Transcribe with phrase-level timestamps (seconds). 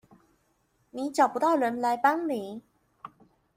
[0.89, 2.63] 你找不到人來幫你